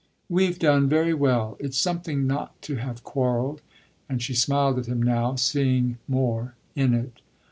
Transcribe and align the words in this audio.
"We've 0.29 0.57
done 0.57 0.89
very 0.89 1.13
well: 1.13 1.57
it's 1.59 1.77
something 1.77 2.25
not 2.25 2.59
to 2.63 2.77
have 2.77 3.03
quarrelled" 3.03 3.61
and 4.09 4.19
she 4.19 4.33
smiled 4.33 4.79
at 4.79 4.87
him 4.87 4.99
now, 4.99 5.35
seeming 5.35 5.99
more 6.07 6.55
"in" 6.75 6.95
it. 6.95 7.19